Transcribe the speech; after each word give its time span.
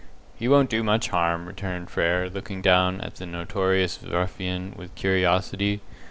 "He 0.35 0.47
won't 0.47 0.71
do 0.71 0.81
much 0.81 1.09
harm," 1.09 1.45
returned 1.45 1.91
Frere, 1.91 2.27
looking 2.27 2.59
down 2.63 3.01
at 3.01 3.17
the 3.17 3.27
notorious 3.27 4.01
ruffian 4.01 4.73
with 4.75 4.95
curiosity. 4.95 5.81